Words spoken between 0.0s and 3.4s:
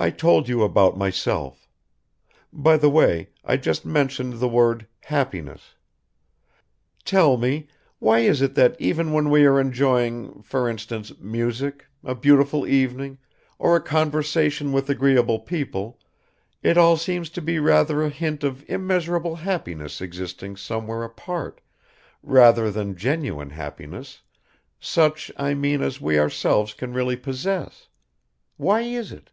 I told you about myself. By the way,